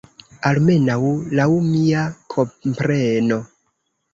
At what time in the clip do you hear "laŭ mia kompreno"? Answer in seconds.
1.41-3.39